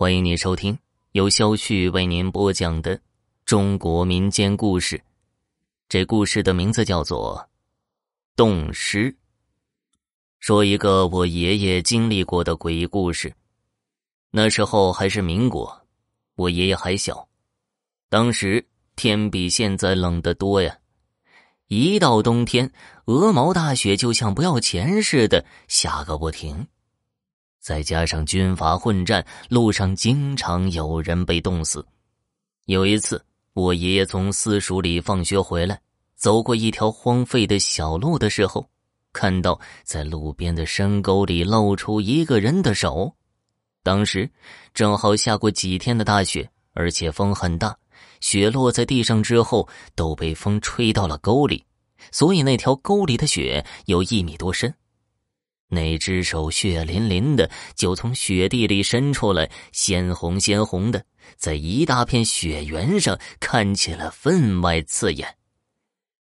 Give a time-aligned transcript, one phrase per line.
[0.00, 0.78] 欢迎您收听
[1.10, 3.00] 由肖旭为您播讲的
[3.44, 5.02] 中国民间故事。
[5.88, 7.36] 这故事的名字叫做
[8.36, 9.10] 《冻尸》。
[10.38, 13.34] 说一个我爷爷经历过的诡异故事。
[14.30, 15.84] 那时候还是民国，
[16.36, 17.26] 我爷爷还小，
[18.08, 20.78] 当时天比现在冷得多呀。
[21.66, 22.70] 一到冬天，
[23.06, 26.68] 鹅毛大雪就像不要钱似的下个不停。
[27.68, 31.86] 再加上军阀混战，路上经常有人被冻死。
[32.64, 35.78] 有一次，我爷爷从私塾里放学回来，
[36.16, 38.66] 走过一条荒废的小路的时候，
[39.12, 43.14] 看到在路边的深沟里露出一个人的手。
[43.82, 44.30] 当时
[44.72, 47.76] 正好下过几天的大雪，而且风很大，
[48.22, 51.62] 雪落在地上之后都被风吹到了沟里，
[52.12, 54.74] 所以那条沟里的雪有一米多深。
[55.70, 61.04] 那只手血淋淋的，就从雪地里伸出来，鲜红鲜红的，
[61.36, 65.36] 在一大片雪原上看起来分外刺眼。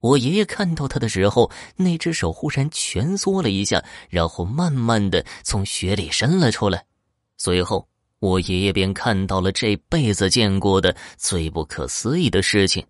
[0.00, 6.86] 我爷爷看到他的时候，那只手忽然蜷缩了一下，然后慢慢的从雪里伸了出来。
[7.36, 7.86] 随后，
[8.20, 12.82] 我爷爷便看到了这辈子见过的最不可思议的事情：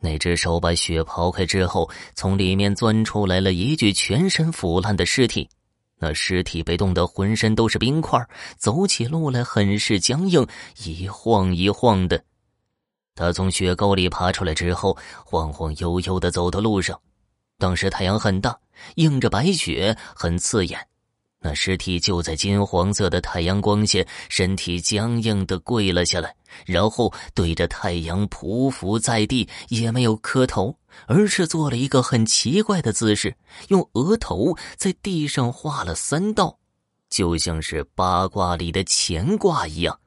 [0.00, 5.48] 那只手把雪刨开之后，从里面钻出来了一具全身腐烂的尸体。
[6.02, 8.20] 那尸体被冻得浑身都是冰块，
[8.58, 10.44] 走起路来很是僵硬，
[10.84, 12.20] 一晃一晃的。
[13.14, 17.00] 他从雪沟里爬出来之后，晃晃悠悠的走到路上。
[17.56, 18.58] 当时太阳很大，
[18.96, 20.88] 映着白雪，很刺眼。
[21.44, 26.32] 那尸体就在金黄色的太阳光下，身体僵硬的跪了下来，
[26.64, 30.76] 然后对着太阳匍匐在地，也没有磕头，
[31.06, 33.34] 而是做了一个很奇怪的姿势，
[33.68, 36.56] 用额头在地上画了三道，
[37.10, 39.98] 就像是八卦里的乾卦一样。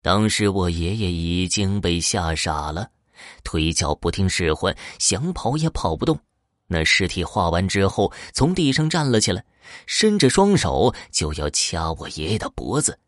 [0.00, 2.88] 当时我爷爷已经被吓傻了，
[3.42, 6.18] 腿脚不听使唤，想跑也跑不动。
[6.66, 9.44] 那尸体画完之后，从地上站了起来。
[9.86, 12.98] 伸着双手就要掐我爷爷的脖子，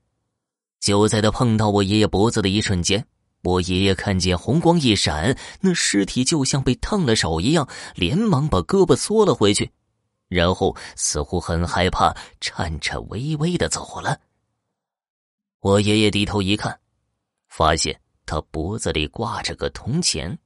[0.81, 3.07] 就在他碰到我爷爷脖子的一瞬间，
[3.43, 9.71] 我爷爷看见红光一闪，那尸体就像被烫了手一样，连忙把胳膊缩了回去，
[10.29, 14.19] 然后似乎很害怕，颤颤巍巍的走了。
[15.61, 16.81] 我爷爷低头一看，
[17.49, 20.37] 发现他脖子里挂着个铜钱。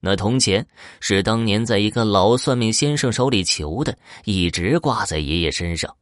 [0.00, 0.66] 那铜钱
[0.98, 5.94] 是当年在一个老算命先生手里求的，一直挂在爷爷身上，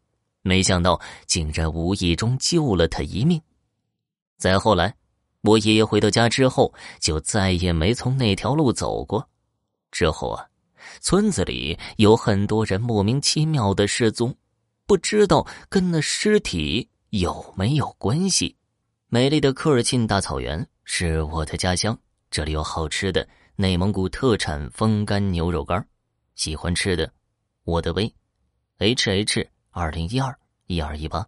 [0.42, 3.42] 没想到竟然无意中救了他一命。
[4.36, 4.94] 再后来，
[5.42, 9.28] 我爷爷回到家之后，就再也没从那条路走过。
[9.90, 10.46] 之后啊，
[11.00, 14.32] 村子里有很多人莫名其妙的失踪，
[14.86, 18.54] 不知道跟那尸体有没有关系。
[19.08, 21.98] 美丽的科尔沁大草原是我的家乡，
[22.30, 23.26] 这里有好吃的。
[23.60, 25.84] 内蒙古特产风干牛肉干，
[26.36, 27.12] 喜欢吃的，
[27.64, 28.14] 我的微
[28.76, 30.38] ，H H 二零一二
[30.68, 31.26] 一二一八。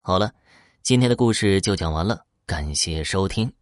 [0.00, 0.34] 好了，
[0.82, 3.57] 今天的故事就讲完了，感谢收听。